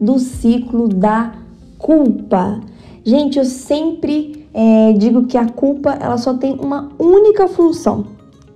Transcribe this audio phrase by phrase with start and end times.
[0.00, 1.32] do ciclo da
[1.78, 2.60] culpa.
[3.04, 8.06] Gente, eu sempre é, digo que a culpa ela só tem uma única função,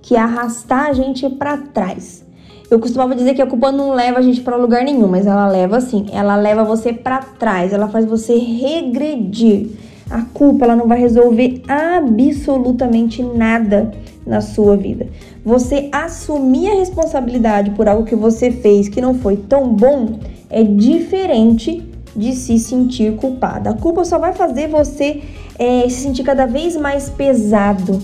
[0.01, 2.25] que é arrastar a gente para trás.
[2.69, 5.47] Eu costumava dizer que a culpa não leva a gente para lugar nenhum, mas ela
[5.47, 9.71] leva assim, ela leva você para trás, ela faz você regredir.
[10.09, 13.91] A culpa ela não vai resolver absolutamente nada
[14.25, 15.07] na sua vida.
[15.43, 20.63] Você assumir a responsabilidade por algo que você fez que não foi tão bom é
[20.63, 21.83] diferente
[22.15, 23.69] de se sentir culpada.
[23.69, 25.21] A culpa só vai fazer você
[25.57, 28.01] é, se sentir cada vez mais pesado,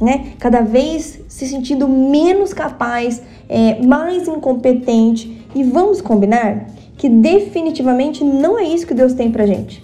[0.00, 0.32] né?
[0.38, 5.44] Cada vez se sentindo menos capaz, é, mais incompetente.
[5.54, 6.66] E vamos combinar
[6.98, 9.82] que definitivamente não é isso que Deus tem pra gente,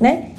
[0.00, 0.30] né?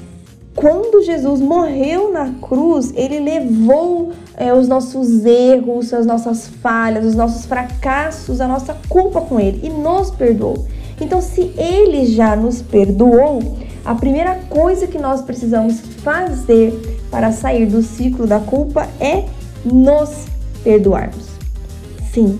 [0.55, 7.13] Quando Jesus morreu na cruz, ele levou é, os nossos erros, as nossas falhas, os
[7.13, 10.65] nossos fracassos, a nossa culpa com ele e nos perdoou.
[10.99, 13.39] Então, se ele já nos perdoou,
[13.85, 16.73] a primeira coisa que nós precisamos fazer
[17.11, 19.25] para sair do ciclo da culpa é
[19.63, 20.25] nos
[20.63, 21.27] perdoarmos.
[22.11, 22.39] Sim,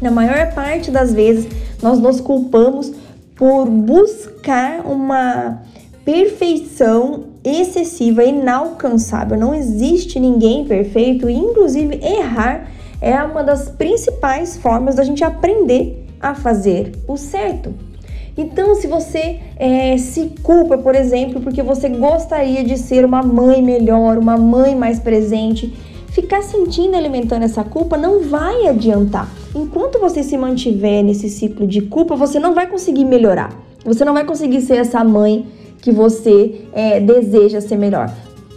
[0.00, 1.48] na maior parte das vezes
[1.82, 2.92] nós nos culpamos
[3.34, 5.62] por buscar uma
[6.04, 9.38] perfeição excessiva, inalcançável.
[9.38, 16.34] Não existe ninguém perfeito, inclusive errar é uma das principais formas da gente aprender a
[16.34, 17.74] fazer o certo.
[18.36, 23.62] Então, se você é, se culpa, por exemplo, porque você gostaria de ser uma mãe
[23.62, 25.72] melhor, uma mãe mais presente,
[26.08, 29.28] ficar sentindo alimentando essa culpa não vai adiantar.
[29.54, 33.52] Enquanto você se mantiver nesse ciclo de culpa, você não vai conseguir melhorar.
[33.84, 35.46] Você não vai conseguir ser essa mãe
[35.80, 38.10] que você é, deseja ser melhor.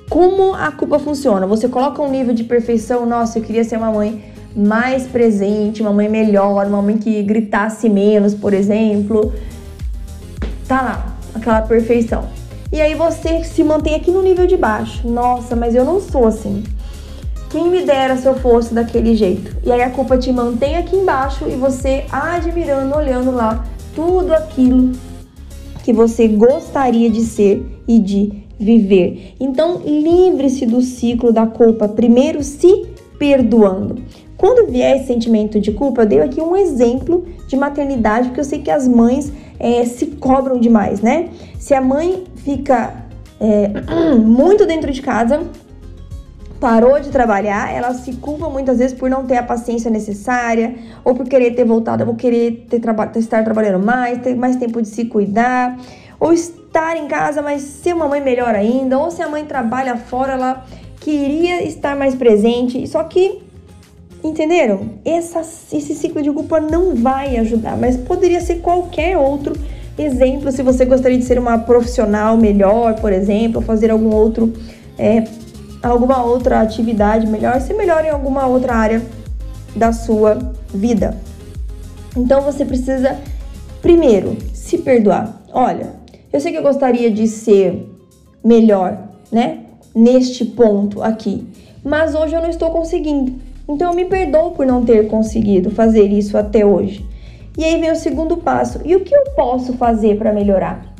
[0.09, 1.45] Como a culpa funciona?
[1.45, 4.23] Você coloca um nível de perfeição, nossa, eu queria ser uma mãe
[4.57, 9.31] mais presente, uma mãe melhor, uma mãe que gritasse menos, por exemplo.
[10.67, 12.25] Tá lá, aquela perfeição.
[12.71, 15.07] E aí você se mantém aqui no nível de baixo.
[15.07, 16.63] Nossa, mas eu não sou assim.
[17.49, 19.55] Quem me dera se eu fosse daquele jeito?
[19.63, 23.63] E aí a culpa te mantém aqui embaixo e você admirando, olhando lá
[23.95, 24.91] tudo aquilo
[25.83, 29.35] que você gostaria de ser e de viver.
[29.39, 31.87] Então, livre-se do ciclo da culpa.
[31.87, 32.85] Primeiro, se
[33.17, 33.95] perdoando.
[34.37, 38.45] Quando vier esse sentimento de culpa, eu dei aqui um exemplo de maternidade, porque eu
[38.45, 41.29] sei que as mães é, se cobram demais, né?
[41.59, 42.93] Se a mãe fica
[43.39, 43.71] é,
[44.15, 45.41] muito dentro de casa,
[46.59, 51.15] parou de trabalhar, ela se culpa muitas vezes por não ter a paciência necessária, ou
[51.15, 54.87] por querer ter voltado, ou querer ter traba estar trabalhando mais, ter mais tempo de
[54.87, 55.77] se cuidar,
[56.19, 59.97] ou estar em casa, mas ser uma mãe melhor ainda, ou se a mãe trabalha
[59.97, 60.65] fora, ela
[60.99, 63.46] queria estar mais presente, só que
[64.23, 64.99] Entenderam?
[65.05, 69.55] Essa, esse ciclo de culpa não vai ajudar, mas poderia ser qualquer outro
[69.97, 70.51] exemplo.
[70.51, 74.53] Se você gostaria de ser uma profissional melhor, por exemplo, fazer algum outro,
[74.97, 75.23] é,
[75.81, 79.01] alguma outra atividade melhor, ser melhor em alguma outra área
[79.75, 80.37] da sua
[80.73, 81.17] vida.
[82.15, 83.17] Então você precisa,
[83.81, 85.41] primeiro, se perdoar.
[85.53, 85.93] Olha,
[86.33, 87.87] eu sei que eu gostaria de ser
[88.43, 88.97] melhor,
[89.31, 89.59] né?
[89.95, 91.47] Neste ponto aqui,
[91.83, 93.46] mas hoje eu não estou conseguindo.
[93.67, 97.05] Então eu me perdoo por não ter conseguido fazer isso até hoje.
[97.57, 98.79] E aí vem o segundo passo.
[98.85, 100.93] E o que eu posso fazer para melhorar?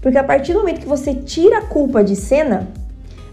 [0.00, 2.68] Porque a partir do momento que você tira a culpa de cena,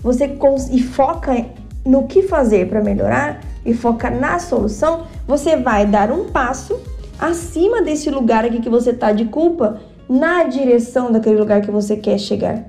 [0.03, 0.29] você
[0.71, 1.45] e foca
[1.83, 6.79] no que fazer para melhorar e foca na solução, você vai dar um passo
[7.17, 11.95] acima desse lugar aqui que você tá de culpa na direção daquele lugar que você
[11.95, 12.65] quer chegar.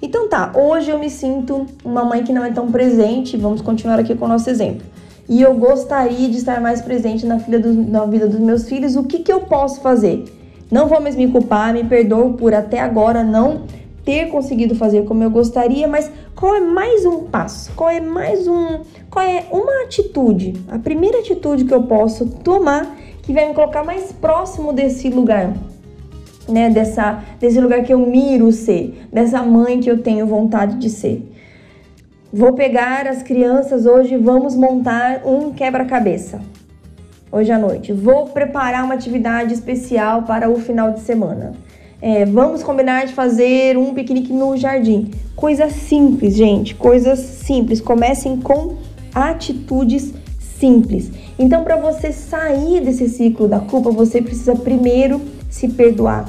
[0.00, 3.98] Então tá, hoje eu me sinto uma mãe que não é tão presente, vamos continuar
[3.98, 4.84] aqui com o nosso exemplo
[5.28, 9.04] e eu gostaria de estar mais presente na, do, na vida dos meus filhos, o
[9.04, 10.24] que, que eu posso fazer?
[10.70, 13.62] Não vou mais me culpar, me perdoo por até agora não
[14.04, 17.70] ter conseguido fazer como eu gostaria, mas qual é mais um passo?
[17.76, 18.80] Qual é mais um,
[19.10, 20.54] qual é uma atitude?
[20.68, 25.54] A primeira atitude que eu posso tomar que vai me colocar mais próximo desse lugar,
[26.48, 30.90] né, dessa desse lugar que eu miro ser, dessa mãe que eu tenho vontade de
[30.90, 31.31] ser.
[32.34, 36.40] Vou pegar as crianças hoje e vamos montar um quebra-cabeça.
[37.30, 37.92] Hoje à noite.
[37.92, 41.52] Vou preparar uma atividade especial para o final de semana.
[42.00, 45.10] É, vamos combinar de fazer um piquenique no jardim.
[45.36, 47.82] Coisas simples, gente, coisas simples.
[47.82, 48.76] Comecem com
[49.14, 50.14] atitudes
[50.58, 51.12] simples.
[51.38, 55.20] Então, para você sair desse ciclo da culpa, você precisa primeiro
[55.50, 56.26] se perdoar.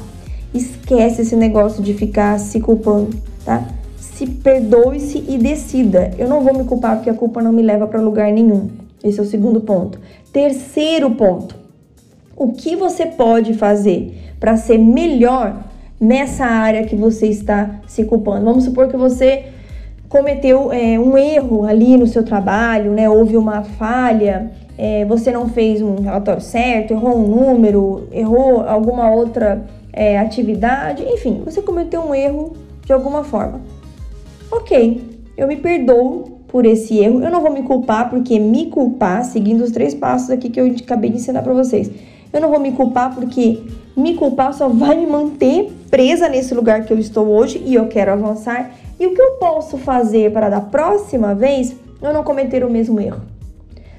[0.54, 3.66] Esquece esse negócio de ficar se culpando, tá?
[4.24, 6.12] Se perdoe-se e decida.
[6.18, 8.70] Eu não vou me culpar porque a culpa não me leva para lugar nenhum.
[9.04, 10.00] Esse é o segundo ponto.
[10.32, 11.58] Terceiro ponto.
[12.34, 15.58] O que você pode fazer para ser melhor
[16.00, 18.46] nessa área que você está se culpando?
[18.46, 19.44] Vamos supor que você
[20.08, 23.10] cometeu é, um erro ali no seu trabalho, né?
[23.10, 29.12] Houve uma falha, é, você não fez um relatório certo, errou um número, errou alguma
[29.12, 32.56] outra é, atividade, enfim, você cometeu um erro
[32.86, 33.73] de alguma forma.
[34.56, 35.02] Ok,
[35.36, 39.62] eu me perdoo por esse erro, eu não vou me culpar, porque me culpar, seguindo
[39.62, 41.90] os três passos aqui que eu acabei de ensinar para vocês,
[42.32, 43.64] eu não vou me culpar porque
[43.98, 47.88] me culpar só vai me manter presa nesse lugar que eu estou hoje e eu
[47.88, 48.76] quero avançar.
[49.00, 53.02] E o que eu posso fazer para da próxima vez eu não cometer o mesmo
[53.02, 53.22] erro?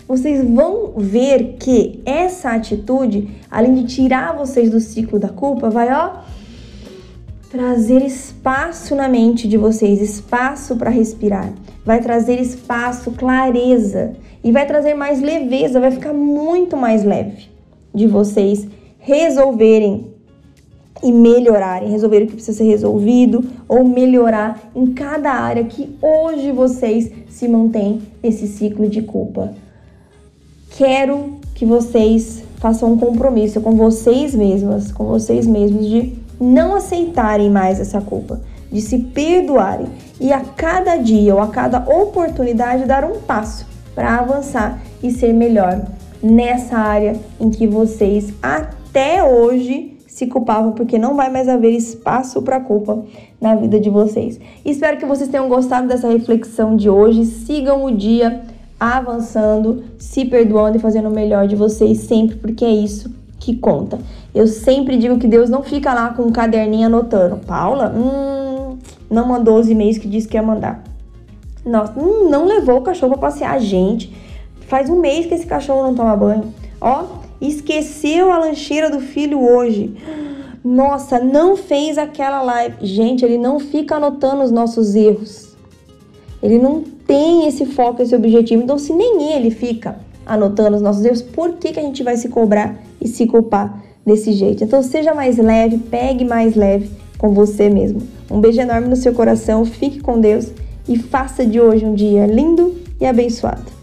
[0.07, 5.93] Vocês vão ver que essa atitude, além de tirar vocês do ciclo da culpa, vai
[5.93, 6.23] ó
[7.55, 11.53] trazer espaço na mente de vocês, espaço para respirar,
[11.87, 17.49] vai trazer espaço, clareza e vai trazer mais leveza, vai ficar muito mais leve
[17.95, 18.67] de vocês
[18.99, 20.13] resolverem
[21.01, 26.51] e melhorarem, resolver o que precisa ser resolvido ou melhorar em cada área que hoje
[26.51, 29.55] vocês se mantêm nesse ciclo de culpa.
[30.77, 37.51] Quero que vocês façam um compromisso com vocês mesmas, com vocês mesmos de não aceitarem
[37.51, 38.41] mais essa culpa,
[38.71, 39.87] de se perdoarem
[40.21, 45.33] e a cada dia ou a cada oportunidade dar um passo para avançar e ser
[45.33, 45.81] melhor
[46.23, 52.41] nessa área em que vocês até hoje se culpavam, porque não vai mais haver espaço
[52.43, 53.05] para culpa
[53.41, 54.41] na vida de vocês.
[54.65, 57.25] Espero que vocês tenham gostado dessa reflexão de hoje.
[57.25, 58.43] Sigam o dia
[58.79, 63.13] avançando, se perdoando e fazendo o melhor de vocês sempre, porque é isso
[63.45, 63.99] que conta.
[64.35, 67.37] Eu sempre digo que Deus não fica lá com um caderninho anotando.
[67.47, 68.79] Paula, hum,
[69.11, 70.83] não mandou os e-mails que disse que ia mandar.
[71.65, 73.61] Nossa, hum, não levou o cachorro para passear.
[73.61, 74.15] Gente,
[74.67, 76.55] faz um mês que esse cachorro não toma banho.
[76.81, 77.05] Ó,
[77.41, 79.95] Esqueceu a lancheira do filho hoje.
[80.65, 82.77] Nossa, não fez aquela live.
[82.81, 85.55] Gente, ele não fica anotando os nossos erros.
[86.43, 88.63] Ele não tem esse foco, esse objetivo.
[88.63, 92.17] Então, se nem ele fica anotando os nossos erros, por que, que a gente vai
[92.17, 94.65] se cobrar e se culpar desse jeito?
[94.65, 98.01] Então, seja mais leve, pegue mais leve com você mesmo.
[98.31, 100.51] Um beijo enorme no seu coração, fique com Deus
[100.89, 103.74] e faça de hoje um dia lindo e abençoado.